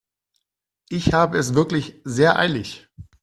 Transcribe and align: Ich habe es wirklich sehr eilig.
Ich 0.89 1.13
habe 1.13 1.37
es 1.37 1.53
wirklich 1.53 2.01
sehr 2.05 2.35
eilig. 2.39 2.89